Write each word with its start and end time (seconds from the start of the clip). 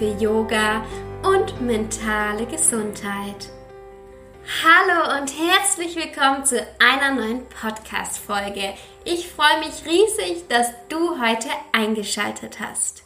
für 0.00 0.16
Yoga 0.18 0.82
und 1.22 1.60
mentale 1.60 2.46
Gesundheit. 2.46 3.50
Hallo 4.64 5.20
und 5.20 5.30
herzlich 5.38 5.94
willkommen 5.94 6.42
zu 6.46 6.66
einer 6.78 7.14
neuen 7.14 7.46
Podcast-Folge. 7.50 8.72
Ich 9.04 9.28
freue 9.28 9.58
mich 9.58 9.84
riesig, 9.84 10.48
dass 10.48 10.68
du 10.88 11.20
heute 11.20 11.50
eingeschaltet 11.72 12.60
hast. 12.60 13.02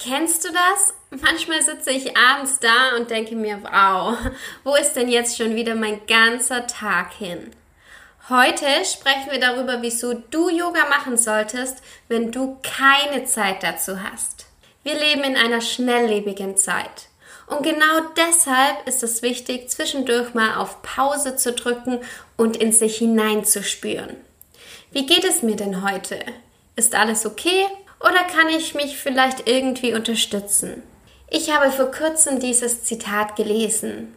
Kennst 0.00 0.44
du 0.44 0.48
das? 0.48 1.22
Manchmal 1.22 1.62
sitze 1.62 1.92
ich 1.92 2.16
abends 2.16 2.58
da 2.58 2.96
und 2.96 3.12
denke 3.12 3.36
mir, 3.36 3.62
wow, 3.62 4.18
wo 4.64 4.74
ist 4.74 4.94
denn 4.94 5.08
jetzt 5.08 5.38
schon 5.38 5.54
wieder 5.54 5.76
mein 5.76 6.04
ganzer 6.08 6.66
Tag 6.66 7.12
hin? 7.12 7.52
Heute 8.28 8.66
sprechen 8.84 9.30
wir 9.30 9.38
darüber, 9.38 9.82
wieso 9.82 10.14
du 10.14 10.48
Yoga 10.48 10.88
machen 10.88 11.16
solltest, 11.16 11.80
wenn 12.08 12.32
du 12.32 12.58
keine 12.60 13.24
Zeit 13.24 13.62
dazu 13.62 14.02
hast. 14.02 14.43
Wir 14.84 14.94
leben 14.94 15.24
in 15.24 15.36
einer 15.36 15.60
schnelllebigen 15.60 16.56
Zeit. 16.56 17.08
Und 17.46 17.62
genau 17.62 18.00
deshalb 18.16 18.86
ist 18.86 19.02
es 19.02 19.22
wichtig, 19.22 19.68
zwischendurch 19.68 20.32
mal 20.34 20.56
auf 20.56 20.82
Pause 20.82 21.36
zu 21.36 21.52
drücken 21.52 22.00
und 22.36 22.56
in 22.56 22.72
sich 22.72 22.98
hineinzuspüren. 22.98 24.16
Wie 24.92 25.06
geht 25.06 25.24
es 25.24 25.42
mir 25.42 25.56
denn 25.56 25.82
heute? 25.82 26.20
Ist 26.76 26.94
alles 26.94 27.26
okay 27.26 27.66
oder 27.98 28.22
kann 28.24 28.48
ich 28.48 28.74
mich 28.74 28.96
vielleicht 28.96 29.48
irgendwie 29.48 29.94
unterstützen? 29.94 30.82
Ich 31.28 31.50
habe 31.50 31.72
vor 31.72 31.90
kurzem 31.90 32.38
dieses 32.38 32.84
Zitat 32.84 33.34
gelesen. 33.34 34.14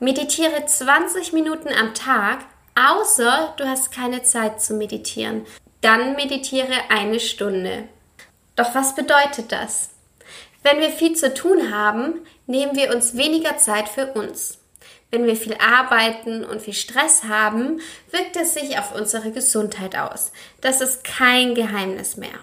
Meditiere 0.00 0.66
20 0.66 1.32
Minuten 1.32 1.68
am 1.72 1.94
Tag 1.94 2.40
Außer 2.78 3.54
du 3.56 3.66
hast 3.66 3.90
keine 3.90 4.22
Zeit 4.22 4.62
zu 4.62 4.74
meditieren. 4.74 5.44
Dann 5.80 6.14
meditiere 6.14 6.90
eine 6.90 7.18
Stunde. 7.18 7.88
Doch 8.54 8.72
was 8.72 8.94
bedeutet 8.94 9.50
das? 9.50 9.90
Wenn 10.70 10.80
wir 10.80 10.90
viel 10.90 11.14
zu 11.14 11.32
tun 11.32 11.72
haben, 11.72 12.26
nehmen 12.46 12.76
wir 12.76 12.94
uns 12.94 13.16
weniger 13.16 13.56
Zeit 13.56 13.88
für 13.88 14.12
uns. 14.12 14.58
Wenn 15.10 15.24
wir 15.24 15.34
viel 15.34 15.54
arbeiten 15.54 16.44
und 16.44 16.60
viel 16.60 16.74
Stress 16.74 17.24
haben, 17.24 17.80
wirkt 18.10 18.36
es 18.36 18.52
sich 18.52 18.78
auf 18.78 18.94
unsere 18.94 19.30
Gesundheit 19.30 19.96
aus. 19.96 20.30
Das 20.60 20.82
ist 20.82 21.04
kein 21.04 21.54
Geheimnis 21.54 22.18
mehr. 22.18 22.38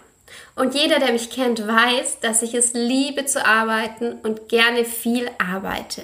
Und 0.55 0.73
jeder, 0.73 0.97
der 0.97 1.11
mich 1.11 1.29
kennt, 1.29 1.67
weiß, 1.67 2.19
dass 2.21 2.41
ich 2.41 2.55
es 2.55 2.73
liebe 2.73 3.25
zu 3.25 3.45
arbeiten 3.45 4.13
und 4.23 4.49
gerne 4.49 4.85
viel 4.85 5.29
arbeite. 5.37 6.01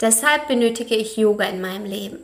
Deshalb 0.00 0.48
benötige 0.48 0.94
ich 0.94 1.18
Yoga 1.18 1.44
in 1.44 1.60
meinem 1.60 1.84
Leben. 1.84 2.20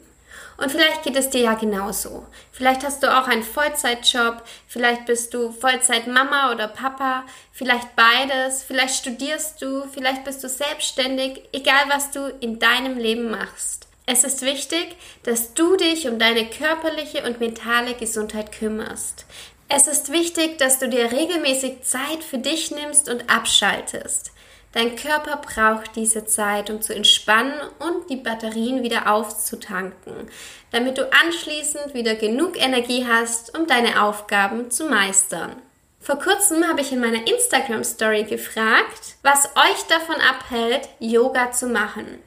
Und 0.58 0.72
vielleicht 0.72 1.04
geht 1.04 1.14
es 1.14 1.30
dir 1.30 1.42
ja 1.42 1.54
genauso. 1.54 2.26
Vielleicht 2.50 2.84
hast 2.84 3.04
du 3.04 3.16
auch 3.16 3.28
einen 3.28 3.44
Vollzeitjob, 3.44 4.42
vielleicht 4.66 5.06
bist 5.06 5.32
du 5.32 5.52
Vollzeitmama 5.52 6.52
oder 6.52 6.66
Papa, 6.66 7.24
vielleicht 7.52 7.94
beides, 7.94 8.64
vielleicht 8.64 8.96
studierst 8.96 9.62
du, 9.62 9.84
vielleicht 9.86 10.24
bist 10.24 10.42
du 10.42 10.48
selbstständig, 10.48 11.44
egal 11.52 11.84
was 11.88 12.10
du 12.10 12.26
in 12.40 12.58
deinem 12.58 12.98
Leben 12.98 13.30
machst. 13.30 13.86
Es 14.04 14.24
ist 14.24 14.42
wichtig, 14.42 14.96
dass 15.22 15.54
du 15.54 15.76
dich 15.76 16.08
um 16.08 16.18
deine 16.18 16.46
körperliche 16.50 17.24
und 17.24 17.38
mentale 17.38 17.94
Gesundheit 17.94 18.50
kümmerst. 18.50 19.26
Es 19.68 19.86
ist 19.86 20.10
wichtig, 20.10 20.58
dass 20.58 20.80
du 20.80 20.88
dir 20.88 21.12
regelmäßig 21.12 21.82
Zeit 21.82 22.24
für 22.28 22.38
dich 22.38 22.72
nimmst 22.72 23.08
und 23.08 23.30
abschaltest. 23.30 24.32
Dein 24.72 24.96
Körper 24.96 25.38
braucht 25.38 25.96
diese 25.96 26.26
Zeit, 26.26 26.68
um 26.68 26.82
zu 26.82 26.94
entspannen 26.94 27.58
und 27.78 28.10
die 28.10 28.16
Batterien 28.16 28.82
wieder 28.82 29.10
aufzutanken, 29.10 30.28
damit 30.70 30.98
du 30.98 31.10
anschließend 31.10 31.94
wieder 31.94 32.14
genug 32.14 32.60
Energie 32.60 33.06
hast, 33.06 33.56
um 33.56 33.66
deine 33.66 34.02
Aufgaben 34.02 34.70
zu 34.70 34.88
meistern. 34.88 35.56
Vor 36.00 36.18
kurzem 36.18 36.66
habe 36.68 36.80
ich 36.80 36.92
in 36.92 37.00
meiner 37.00 37.26
Instagram 37.26 37.82
Story 37.82 38.24
gefragt, 38.24 39.16
was 39.22 39.46
euch 39.56 39.82
davon 39.88 40.16
abhält, 40.16 40.88
Yoga 41.00 41.50
zu 41.50 41.66
machen. 41.68 42.18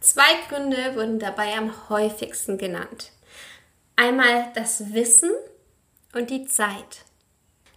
Zwei 0.00 0.34
Gründe 0.48 0.94
wurden 0.94 1.18
dabei 1.18 1.56
am 1.56 1.72
häufigsten 1.88 2.56
genannt. 2.58 3.10
Einmal 3.96 4.52
das 4.54 4.92
Wissen 4.94 5.30
und 6.14 6.30
die 6.30 6.46
Zeit. 6.46 7.04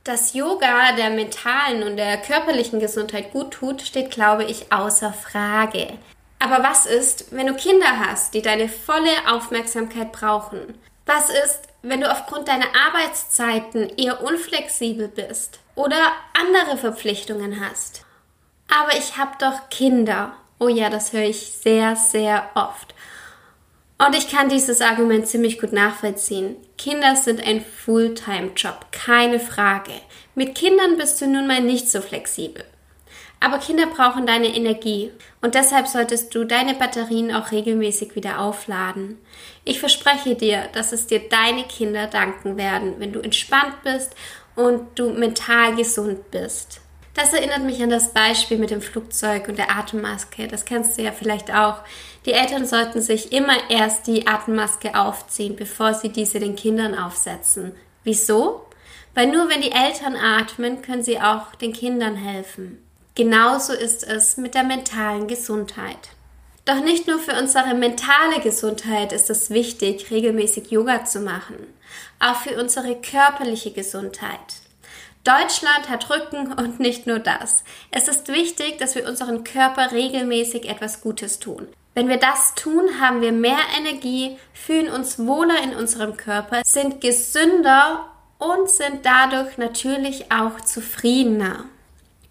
Dass 0.04 0.34
Yoga 0.34 0.94
der 0.94 1.12
mentalen 1.12 1.84
und 1.84 1.96
der 1.96 2.18
körperlichen 2.18 2.80
Gesundheit 2.80 3.32
gut 3.32 3.52
tut, 3.52 3.84
steht, 3.84 4.10
glaube 4.10 4.46
ich, 4.46 4.72
außer 4.72 5.14
Frage. 5.14 5.94
Aber 6.40 6.64
was 6.64 6.88
ist, 6.88 7.32
wenn 7.32 7.46
du 7.46 7.54
Kinder 7.54 8.00
hast, 8.00 8.34
die 8.34 8.42
deine 8.42 8.68
volle 8.68 9.12
Aufmerksamkeit 9.32 10.12
brauchen? 10.12 10.74
Was 11.06 11.30
ist, 11.30 11.60
wenn 11.84 12.02
du 12.02 12.12
aufgrund 12.12 12.48
deiner 12.48 12.66
Arbeitszeiten 12.88 13.90
eher 13.96 14.24
unflexibel 14.24 15.08
bist 15.08 15.60
oder 15.76 15.98
andere 16.34 16.78
Verpflichtungen 16.78 17.64
hast? 17.64 18.04
Aber 18.70 18.98
ich 18.98 19.18
habe 19.18 19.34
doch 19.40 19.70
Kinder. 19.70 20.34
Oh 20.58 20.68
ja, 20.68 20.90
das 20.90 21.14
höre 21.14 21.26
ich 21.26 21.52
sehr, 21.52 21.96
sehr 21.96 22.50
oft. 22.56 22.96
Und 24.04 24.16
ich 24.16 24.32
kann 24.32 24.50
dieses 24.50 24.82
Argument 24.82 25.28
ziemlich 25.28 25.60
gut 25.60 25.74
nachvollziehen. 25.74 26.56
Kinder 26.76 27.16
sind 27.16 27.46
ein 27.46 27.64
Fulltime-Job, 27.64 28.88
keine 28.92 29.40
Frage. 29.40 29.92
Mit 30.34 30.56
Kindern 30.56 30.98
bist 30.98 31.22
du 31.22 31.28
nun 31.28 31.46
mal 31.46 31.62
nicht 31.62 31.88
so 31.88 32.02
flexibel. 32.02 32.64
Aber 33.40 33.60
Kinder 33.60 33.86
brauchen 33.86 34.26
deine 34.26 34.56
Energie 34.56 35.12
und 35.42 35.54
deshalb 35.54 35.88
solltest 35.88 36.34
du 36.34 36.46
deine 36.46 36.74
Batterien 36.74 37.32
auch 37.32 37.52
regelmäßig 37.52 38.16
wieder 38.16 38.40
aufladen. 38.40 39.20
Ich 39.66 39.80
verspreche 39.80 40.34
dir, 40.34 40.68
dass 40.74 40.94
es 40.94 41.06
dir 41.06 41.30
deine 41.30 41.64
Kinder 41.64 42.08
danken 42.08 42.58
werden, 42.58 42.96
wenn 42.98 43.14
du 43.14 43.20
entspannt 43.20 43.84
bist 43.84 44.16
und 44.56 44.98
du 44.98 45.12
mental 45.12 45.76
gesund 45.76 46.32
bist. 46.32 46.82
Das 47.14 47.34
erinnert 47.34 47.64
mich 47.64 47.84
an 47.84 47.90
das 47.90 48.14
Beispiel 48.14 48.58
mit 48.58 48.72
dem 48.72 48.82
Flugzeug 48.82 49.50
und 49.50 49.58
der 49.58 49.76
Atemmaske. 49.76 50.48
Das 50.48 50.64
kennst 50.64 50.98
du 50.98 51.02
ja 51.02 51.12
vielleicht 51.12 51.54
auch. 51.54 51.80
Die 52.26 52.32
Eltern 52.32 52.66
sollten 52.66 53.02
sich 53.02 53.34
immer 53.34 53.58
erst 53.70 54.08
die 54.08 54.28
Atemmaske 54.28 54.96
aufziehen, 54.96 55.56
bevor 55.56 55.94
sie 55.94 56.10
diese 56.10 56.40
den 56.40 56.56
Kindern 56.56 56.98
aufsetzen. 56.98 57.74
Wieso? 58.04 58.66
Weil 59.14 59.28
nur 59.28 59.50
wenn 59.50 59.62
die 59.62 59.74
Eltern 59.74 60.16
atmen, 60.16 60.82
können 60.82 61.04
sie 61.04 61.20
auch 61.20 61.54
den 61.56 61.74
Kindern 61.74 62.16
helfen. 62.16 62.82
Genauso 63.16 63.74
ist 63.74 64.08
es 64.08 64.38
mit 64.38 64.56
der 64.56 64.64
mentalen 64.64 65.28
Gesundheit. 65.28 66.12
Doch 66.64 66.82
nicht 66.82 67.08
nur 67.08 67.20
für 67.20 67.38
unsere 67.38 67.74
mentale 67.74 68.40
Gesundheit 68.42 69.12
ist 69.12 69.30
es 69.30 69.50
wichtig, 69.50 70.12
regelmäßig 70.12 70.72
Yoga 70.72 71.04
zu 71.04 71.20
machen, 71.20 71.58
auch 72.20 72.38
für 72.38 72.58
unsere 72.62 72.96
körperliche 72.96 73.72
Gesundheit. 73.72 74.61
Deutschland 75.24 75.88
hat 75.88 76.10
Rücken 76.10 76.54
und 76.54 76.80
nicht 76.80 77.06
nur 77.06 77.20
das. 77.20 77.64
Es 77.92 78.08
ist 78.08 78.28
wichtig, 78.28 78.80
dass 78.80 78.96
wir 78.96 79.08
unseren 79.08 79.44
Körper 79.44 79.92
regelmäßig 79.92 80.68
etwas 80.68 81.02
Gutes 81.02 81.40
tun. 81.40 81.68
Wenn 81.94 82.08
wir 82.08 82.18
das 82.18 82.56
tun, 82.56 83.00
haben 83.00 83.22
wir 83.22 83.32
mehr 83.32 83.60
Energie, 83.78 84.38
fühlen 84.54 84.90
uns 84.90 85.20
wohler 85.20 85.62
in 85.62 85.76
unserem 85.76 86.18
Körper, 86.18 86.62
sind 86.66 87.02
gesünder 87.02 88.08
und 88.40 88.70
sind 88.70 89.06
dadurch 89.06 89.58
natürlich 89.58 90.32
auch 90.32 90.62
zufriedener. 90.62 91.66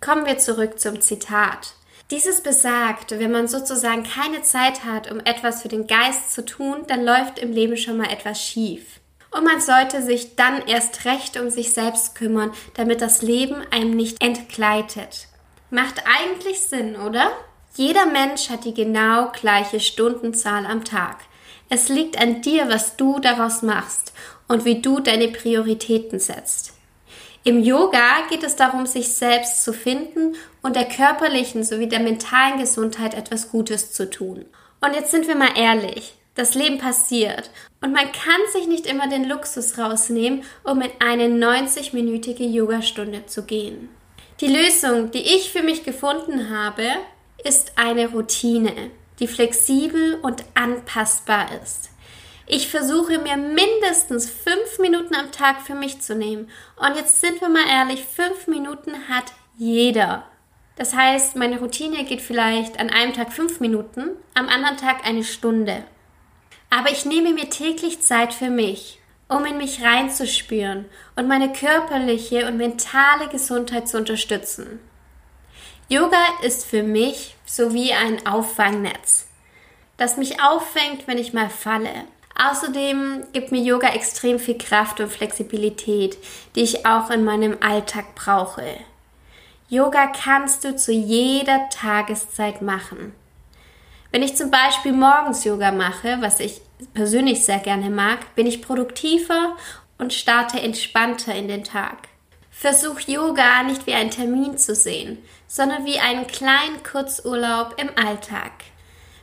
Kommen 0.00 0.26
wir 0.26 0.38
zurück 0.38 0.80
zum 0.80 1.00
Zitat. 1.00 1.74
Dieses 2.10 2.40
besagt, 2.40 3.12
wenn 3.12 3.30
man 3.30 3.46
sozusagen 3.46 4.02
keine 4.02 4.42
Zeit 4.42 4.84
hat, 4.84 5.12
um 5.12 5.20
etwas 5.20 5.62
für 5.62 5.68
den 5.68 5.86
Geist 5.86 6.32
zu 6.32 6.44
tun, 6.44 6.78
dann 6.88 7.04
läuft 7.04 7.38
im 7.38 7.52
Leben 7.52 7.76
schon 7.76 7.98
mal 7.98 8.10
etwas 8.10 8.42
schief. 8.42 8.99
Und 9.30 9.44
man 9.44 9.60
sollte 9.60 10.02
sich 10.02 10.36
dann 10.36 10.66
erst 10.66 11.04
recht 11.04 11.38
um 11.38 11.50
sich 11.50 11.72
selbst 11.72 12.14
kümmern, 12.14 12.52
damit 12.74 13.00
das 13.00 13.22
Leben 13.22 13.62
einem 13.70 13.96
nicht 13.96 14.22
entgleitet. 14.22 15.28
Macht 15.70 16.02
eigentlich 16.04 16.60
Sinn, 16.60 16.96
oder? 16.96 17.30
Jeder 17.76 18.06
Mensch 18.06 18.50
hat 18.50 18.64
die 18.64 18.74
genau 18.74 19.30
gleiche 19.30 19.78
Stundenzahl 19.78 20.66
am 20.66 20.84
Tag. 20.84 21.18
Es 21.68 21.88
liegt 21.88 22.20
an 22.20 22.42
dir, 22.42 22.68
was 22.68 22.96
du 22.96 23.20
daraus 23.20 23.62
machst 23.62 24.12
und 24.48 24.64
wie 24.64 24.82
du 24.82 24.98
deine 24.98 25.28
Prioritäten 25.28 26.18
setzt. 26.18 26.72
Im 27.44 27.62
Yoga 27.62 28.26
geht 28.28 28.42
es 28.42 28.56
darum, 28.56 28.84
sich 28.84 29.14
selbst 29.14 29.64
zu 29.64 29.72
finden 29.72 30.34
und 30.60 30.74
der 30.74 30.84
körperlichen 30.86 31.62
sowie 31.62 31.86
der 31.86 32.00
mentalen 32.00 32.58
Gesundheit 32.58 33.14
etwas 33.14 33.50
Gutes 33.50 33.92
zu 33.92 34.10
tun. 34.10 34.44
Und 34.80 34.94
jetzt 34.94 35.12
sind 35.12 35.28
wir 35.28 35.36
mal 35.36 35.56
ehrlich. 35.56 36.19
Das 36.40 36.54
Leben 36.54 36.78
passiert 36.78 37.50
und 37.82 37.92
man 37.92 38.10
kann 38.12 38.40
sich 38.50 38.66
nicht 38.66 38.86
immer 38.86 39.10
den 39.10 39.28
Luxus 39.28 39.76
rausnehmen, 39.76 40.42
um 40.64 40.80
in 40.80 40.90
eine 40.98 41.24
90-minütige 41.24 42.48
Yogastunde 42.48 43.26
zu 43.26 43.42
gehen. 43.42 43.90
Die 44.40 44.46
Lösung, 44.46 45.10
die 45.10 45.18
ich 45.18 45.52
für 45.52 45.62
mich 45.62 45.84
gefunden 45.84 46.48
habe, 46.48 46.86
ist 47.44 47.72
eine 47.76 48.08
Routine, 48.08 48.72
die 49.18 49.26
flexibel 49.26 50.14
und 50.22 50.42
anpassbar 50.54 51.48
ist. 51.62 51.90
Ich 52.46 52.68
versuche 52.68 53.18
mir 53.18 53.36
mindestens 53.36 54.30
fünf 54.30 54.78
Minuten 54.78 55.14
am 55.14 55.32
Tag 55.32 55.60
für 55.60 55.74
mich 55.74 56.00
zu 56.00 56.14
nehmen. 56.14 56.48
Und 56.76 56.96
jetzt 56.96 57.20
sind 57.20 57.42
wir 57.42 57.50
mal 57.50 57.68
ehrlich, 57.68 58.06
fünf 58.06 58.46
Minuten 58.46 58.94
hat 59.10 59.26
jeder. 59.58 60.24
Das 60.76 60.94
heißt, 60.94 61.36
meine 61.36 61.58
Routine 61.58 62.04
geht 62.04 62.22
vielleicht 62.22 62.80
an 62.80 62.88
einem 62.88 63.12
Tag 63.12 63.30
fünf 63.30 63.60
Minuten, 63.60 64.16
am 64.32 64.48
anderen 64.48 64.78
Tag 64.78 65.06
eine 65.06 65.22
Stunde. 65.22 65.84
Aber 66.70 66.90
ich 66.90 67.04
nehme 67.04 67.32
mir 67.32 67.50
täglich 67.50 68.00
Zeit 68.00 68.32
für 68.32 68.48
mich, 68.48 69.00
um 69.28 69.44
in 69.44 69.58
mich 69.58 69.82
reinzuspüren 69.82 70.86
und 71.16 71.28
meine 71.28 71.52
körperliche 71.52 72.46
und 72.46 72.56
mentale 72.56 73.28
Gesundheit 73.28 73.88
zu 73.88 73.98
unterstützen. 73.98 74.80
Yoga 75.88 76.24
ist 76.42 76.64
für 76.64 76.84
mich 76.84 77.34
so 77.44 77.74
wie 77.74 77.92
ein 77.92 78.24
Auffangnetz, 78.24 79.26
das 79.96 80.16
mich 80.16 80.40
auffängt, 80.40 81.08
wenn 81.08 81.18
ich 81.18 81.32
mal 81.32 81.50
falle. 81.50 82.04
Außerdem 82.40 83.26
gibt 83.32 83.50
mir 83.50 83.60
Yoga 83.60 83.88
extrem 83.88 84.38
viel 84.38 84.56
Kraft 84.56 85.00
und 85.00 85.10
Flexibilität, 85.10 86.16
die 86.54 86.62
ich 86.62 86.86
auch 86.86 87.10
in 87.10 87.24
meinem 87.24 87.58
Alltag 87.60 88.14
brauche. 88.14 88.76
Yoga 89.68 90.06
kannst 90.06 90.64
du 90.64 90.74
zu 90.74 90.92
jeder 90.92 91.68
Tageszeit 91.70 92.62
machen. 92.62 93.12
Wenn 94.12 94.22
ich 94.24 94.36
zum 94.36 94.50
Beispiel 94.50 94.92
morgens 94.92 95.44
Yoga 95.44 95.70
mache, 95.70 96.18
was 96.20 96.40
ich 96.40 96.60
persönlich 96.94 97.44
sehr 97.44 97.58
gerne 97.58 97.90
mag, 97.90 98.34
bin 98.34 98.46
ich 98.46 98.60
produktiver 98.60 99.56
und 99.98 100.12
starte 100.12 100.60
entspannter 100.60 101.34
in 101.34 101.46
den 101.46 101.62
Tag. 101.62 102.08
Versuch 102.50 103.00
Yoga 103.00 103.62
nicht 103.62 103.86
wie 103.86 103.94
einen 103.94 104.10
Termin 104.10 104.58
zu 104.58 104.74
sehen, 104.74 105.18
sondern 105.46 105.86
wie 105.86 106.00
einen 106.00 106.26
kleinen 106.26 106.82
Kurzurlaub 106.82 107.76
im 107.80 107.90
Alltag. 107.96 108.50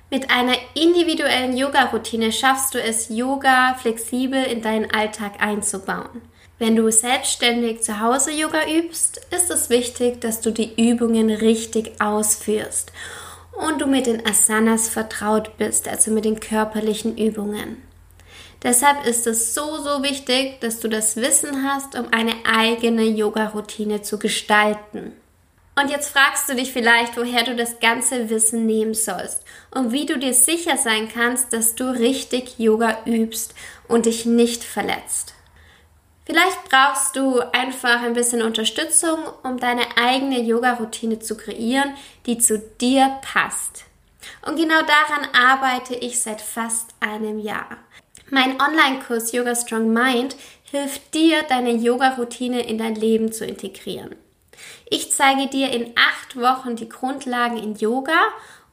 Mit 0.10 0.32
einer 0.32 0.56
individuellen 0.74 1.58
Yoga-Routine 1.58 2.32
schaffst 2.32 2.74
du 2.74 2.82
es, 2.82 3.10
Yoga 3.10 3.74
flexibel 3.74 4.42
in 4.42 4.62
deinen 4.62 4.90
Alltag 4.90 5.34
einzubauen. 5.42 6.22
Wenn 6.60 6.78
du 6.78 6.90
selbstständig 6.90 7.84
zu 7.84 8.00
Hause 8.00 8.32
Yoga 8.32 8.62
übst, 8.68 9.20
ist 9.36 9.52
es 9.52 9.70
wichtig, 9.70 10.22
dass 10.22 10.40
du 10.40 10.52
die 10.52 10.90
Übungen 10.90 11.30
richtig 11.30 12.00
ausführst 12.02 12.94
und 13.58 13.82
du 13.82 13.88
mit 13.88 14.08
den 14.08 14.26
Asanas 14.26 14.90
vertraut 14.90 15.58
bist, 15.58 15.88
also 15.88 16.12
mit 16.12 16.26
den 16.26 16.40
körperlichen 16.40 17.18
Übungen. 17.18 17.82
Deshalb 18.64 19.06
ist 19.06 19.28
es 19.28 19.54
so, 19.54 19.78
so 19.78 20.04
wichtig, 20.04 20.60
dass 20.62 20.80
du 20.80 20.88
das 20.88 21.16
Wissen 21.16 21.64
hast, 21.64 21.98
um 21.98 22.08
eine 22.12 22.34
eigene 22.46 23.04
Yoga-Routine 23.04 24.02
zu 24.02 24.18
gestalten. 24.18 25.14
Und 25.80 25.92
jetzt 25.92 26.10
fragst 26.10 26.50
du 26.50 26.56
dich 26.56 26.74
vielleicht, 26.74 27.18
woher 27.18 27.44
du 27.44 27.56
das 27.56 27.80
ganze 27.80 28.32
Wissen 28.32 28.66
nehmen 28.66 28.96
sollst 28.96 29.44
und 29.70 29.92
wie 29.92 30.08
du 30.08 30.18
dir 30.18 30.34
sicher 30.34 30.76
sein 30.76 31.08
kannst, 31.08 31.54
dass 31.54 31.76
du 31.76 31.84
richtig 31.92 32.58
Yoga 32.58 32.98
übst 33.06 33.54
und 33.88 34.08
dich 34.08 34.26
nicht 34.26 34.64
verletzt. 34.64 35.36
Vielleicht 36.28 36.66
brauchst 36.70 37.16
du 37.16 37.40
einfach 37.54 38.02
ein 38.02 38.12
bisschen 38.12 38.42
Unterstützung, 38.42 39.18
um 39.44 39.58
deine 39.58 39.84
eigene 39.96 40.42
Yoga-Routine 40.42 41.20
zu 41.20 41.38
kreieren, 41.38 41.94
die 42.26 42.38
zu 42.38 42.60
dir 42.60 43.18
passt. 43.22 43.86
Und 44.46 44.58
genau 44.58 44.82
daran 44.82 45.30
arbeite 45.34 45.96
ich 45.96 46.22
seit 46.22 46.42
fast 46.42 46.90
einem 47.00 47.40
Jahr. 47.40 47.78
Mein 48.30 48.60
Online-Kurs 48.60 49.32
Yoga 49.32 49.56
Strong 49.56 49.94
Mind 49.94 50.36
hilft 50.70 51.14
dir, 51.14 51.44
deine 51.48 51.72
Yoga-Routine 51.72 52.60
in 52.68 52.78
dein 52.78 52.96
Leben 52.96 53.32
zu 53.32 53.46
integrieren. 53.46 54.14
Ich 54.90 55.14
zeige 55.14 55.48
dir 55.48 55.72
in 55.72 55.94
acht 55.96 56.36
Wochen 56.36 56.76
die 56.76 56.90
Grundlagen 56.90 57.56
in 57.56 57.76
Yoga 57.76 58.20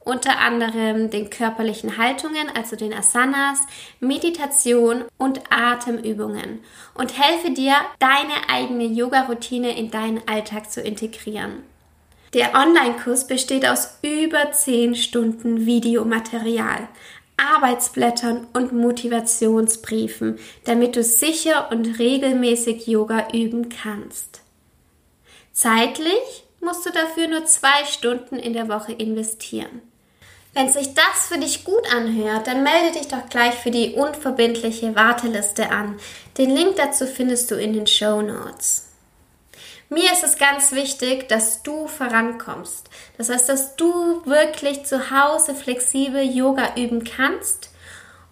unter 0.05 0.39
anderem 0.39 1.09
den 1.09 1.29
körperlichen 1.29 1.97
Haltungen, 1.97 2.47
also 2.55 2.75
den 2.75 2.93
Asanas, 2.93 3.59
Meditation 3.99 5.03
und 5.17 5.41
Atemübungen 5.49 6.61
und 6.93 7.19
helfe 7.19 7.51
dir, 7.51 7.73
deine 7.99 8.49
eigene 8.49 8.85
Yoga-Routine 8.85 9.77
in 9.77 9.91
deinen 9.91 10.21
Alltag 10.27 10.71
zu 10.71 10.81
integrieren. 10.81 11.63
Der 12.33 12.53
Online-Kurs 12.53 13.27
besteht 13.27 13.65
aus 13.65 13.97
über 14.01 14.51
10 14.51 14.95
Stunden 14.95 15.65
Videomaterial, 15.65 16.87
Arbeitsblättern 17.37 18.47
und 18.53 18.73
Motivationsbriefen, 18.73 20.37
damit 20.65 20.95
du 20.95 21.03
sicher 21.03 21.71
und 21.71 21.97
regelmäßig 21.99 22.87
Yoga 22.87 23.27
üben 23.33 23.69
kannst. 23.69 24.41
Zeitlich 25.51 26.45
musst 26.61 26.85
du 26.85 26.91
dafür 26.91 27.27
nur 27.27 27.45
zwei 27.45 27.85
Stunden 27.85 28.35
in 28.35 28.53
der 28.53 28.69
Woche 28.69 28.91
investieren. 28.91 29.81
Wenn 30.55 30.71
sich 30.71 30.93
das 30.93 31.27
für 31.27 31.37
dich 31.37 31.65
gut 31.65 31.93
anhört, 31.93 32.47
dann 32.47 32.63
melde 32.63 32.97
dich 32.97 33.09
doch 33.09 33.27
gleich 33.29 33.55
für 33.55 33.71
die 33.71 33.95
unverbindliche 33.95 34.95
Warteliste 34.95 35.69
an. 35.69 35.99
Den 36.37 36.49
Link 36.49 36.77
dazu 36.77 37.05
findest 37.05 37.51
du 37.51 37.55
in 37.55 37.73
den 37.73 37.85
Show 37.85 38.21
Notes. 38.21 38.87
Mir 39.89 40.13
ist 40.13 40.23
es 40.23 40.37
ganz 40.37 40.71
wichtig, 40.71 41.27
dass 41.27 41.61
du 41.61 41.89
vorankommst. 41.89 42.89
Das 43.17 43.27
heißt, 43.27 43.49
dass 43.49 43.75
du 43.75 44.25
wirklich 44.25 44.85
zu 44.85 45.11
Hause 45.11 45.55
flexibel 45.55 46.23
Yoga 46.23 46.75
üben 46.77 47.03
kannst 47.03 47.69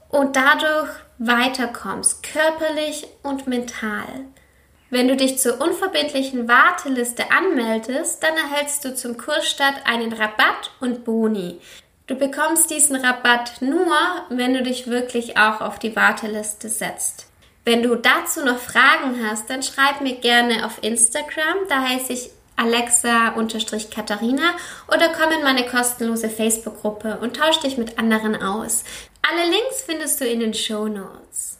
und 0.08 0.38
dadurch 0.38 0.92
weiterkommst, 1.18 2.24
körperlich 2.24 3.06
und 3.22 3.48
mental. 3.48 4.08
Wenn 4.90 5.10
du 5.10 5.18
dich 5.18 5.40
zur 5.40 5.60
unverbindlichen 5.60 6.48
Warteliste 6.48 7.32
anmeldest, 7.32 8.24
dann 8.24 8.38
erhältst 8.38 8.86
du 8.86 8.96
zum 8.96 9.18
Kursstart 9.18 9.76
einen 9.86 10.14
Rabatt 10.14 10.72
und 10.80 11.04
Boni. 11.04 11.60
Du 12.06 12.16
bekommst 12.16 12.70
diesen 12.70 12.98
Rabatt 12.98 13.62
nur, 13.62 13.96
wenn 14.30 14.54
du 14.54 14.62
dich 14.62 14.88
wirklich 14.88 15.38
auch 15.38 15.62
auf 15.62 15.80
die 15.80 15.96
Warteliste 15.96 16.68
setzt. 16.68 17.28
Wenn 17.64 17.82
du 17.82 17.96
dazu 17.96 18.44
noch 18.44 18.58
Fragen 18.58 19.26
hast, 19.26 19.50
dann 19.50 19.64
schreib 19.64 20.02
mir 20.02 20.16
gerne 20.16 20.66
auf 20.66 20.84
Instagram, 20.84 21.60
da 21.70 21.82
heiße 21.82 22.12
ich 22.12 22.32
Alexa-Katharina 22.58 24.54
oder 24.90 25.14
komm 25.18 25.32
in 25.32 25.44
meine 25.44 25.66
kostenlose 25.66 26.30
Facebook-Gruppe 26.30 27.20
und 27.22 27.38
tausch 27.38 27.62
dich 27.62 27.78
mit 27.78 27.98
anderen 27.98 28.36
aus. 28.36 28.84
Alle 29.22 29.50
Links 29.50 29.84
findest 29.86 30.20
du 30.20 30.26
in 30.26 30.42
den 30.42 30.54
Show 30.54 30.90
Notes. 30.90 31.58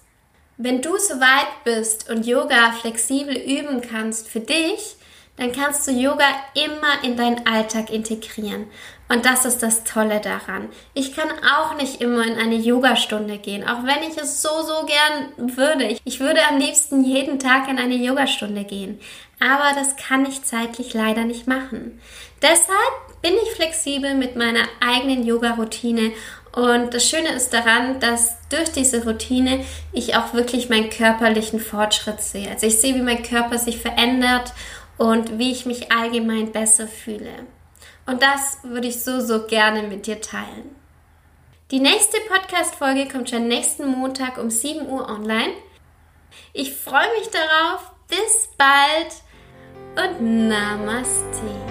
Wenn 0.58 0.82
du 0.82 0.98
soweit 0.98 1.64
bist 1.64 2.10
und 2.10 2.26
Yoga 2.26 2.74
flexibel 2.74 3.38
üben 3.38 3.82
kannst 3.82 4.28
für 4.28 4.42
dich, 4.42 4.98
dann 5.38 5.52
kannst 5.52 5.88
du 5.88 5.92
Yoga 5.92 6.26
immer 6.54 7.04
in 7.04 7.18
deinen 7.18 7.46
Alltag 7.48 7.90
integrieren. 7.90 8.68
Und 9.10 9.26
das 9.26 9.46
ist 9.46 9.62
das 9.62 9.84
Tolle 9.84 10.22
daran. 10.22 10.70
Ich 10.94 11.16
kann 11.16 11.30
auch 11.30 11.76
nicht 11.76 12.02
immer 12.02 12.26
in 12.26 12.38
eine 12.38 12.56
Yogastunde 12.56 13.38
gehen, 13.38 13.68
auch 13.68 13.84
wenn 13.84 14.10
ich 14.10 14.18
es 14.18 14.42
so, 14.42 14.50
so 14.62 14.86
gern 14.86 15.56
würde. 15.56 15.98
Ich 16.06 16.20
würde 16.20 16.40
am 16.50 16.58
liebsten 16.58 17.04
jeden 17.04 17.40
Tag 17.40 17.68
in 17.68 17.78
eine 17.78 17.96
Yogastunde 17.96 18.64
gehen. 18.64 19.00
Aber 19.40 19.76
das 19.76 19.98
kann 19.98 20.26
ich 20.26 20.44
zeitlich 20.44 20.94
leider 20.94 21.26
nicht 21.26 21.48
machen. 21.48 22.00
Deshalb 22.42 23.22
bin 23.22 23.34
ich 23.44 23.52
flexibel 23.52 24.16
mit 24.16 24.36
meiner 24.36 24.68
eigenen 24.80 25.26
Yoga-Routine 25.26 26.12
und 26.56 26.94
das 26.94 27.10
Schöne 27.10 27.30
ist 27.30 27.52
daran, 27.52 28.00
dass 28.00 28.38
durch 28.50 28.72
diese 28.72 29.04
Routine 29.06 29.66
ich 29.92 30.16
auch 30.16 30.34
wirklich 30.34 30.70
meinen 30.70 30.90
körperlichen 30.90 31.60
Fortschritt 31.60 32.22
sehe. 32.22 32.50
Also 32.50 32.68
ich 32.68 32.80
sehe, 32.80 32.94
wie 32.94 33.02
mein 33.02 33.24
Körper 33.24 33.58
sich 33.58 33.80
verändert 33.80 34.54
und 35.04 35.38
wie 35.38 35.52
ich 35.52 35.66
mich 35.66 35.92
allgemein 35.92 36.54
besser 36.54 36.88
fühle. 36.88 37.46
Und 38.06 38.24
das 38.24 38.60
würde 38.64 38.88
ich 38.88 39.04
so, 39.04 39.20
so 39.20 39.46
gerne 39.48 39.84
mit 39.84 40.08
dir 40.08 40.22
teilen. 40.22 40.74
Die 41.72 41.82
nächste 41.82 42.18
Podcast-Folge 42.30 43.10
kommt 43.10 43.30
schon 43.30 43.50
nächsten 43.50 43.86
Montag 43.86 44.38
um 44.38 44.50
7 44.50 44.88
Uhr 44.88 45.10
online. 45.10 45.52
Ich 46.54 46.74
freue 46.74 47.12
mich 47.20 47.30
darauf. 47.32 47.92
Bis 48.08 48.50
bald 48.58 50.20
und 50.22 50.48
Namaste. 50.48 51.63